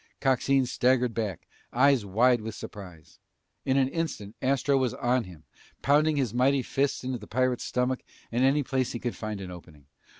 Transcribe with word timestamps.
Coxine 0.19 0.65
staggered 0.65 1.13
back, 1.13 1.47
eyes 1.71 2.03
wide 2.07 2.41
with 2.41 2.55
surprise. 2.55 3.19
In 3.65 3.77
an 3.77 3.87
instant 3.89 4.35
Astro 4.41 4.75
was 4.75 4.95
on 4.95 5.25
him, 5.25 5.43
pounding 5.83 6.15
his 6.15 6.33
mighty 6.33 6.63
fists 6.63 7.03
into 7.03 7.19
the 7.19 7.27
pirate's 7.27 7.65
stomach 7.65 7.99
and 8.31 8.43
any 8.43 8.63
place 8.63 8.93
he 8.93 8.99
could 8.99 9.15
find 9.15 9.39
an 9.41 9.51
opening. 9.51 9.85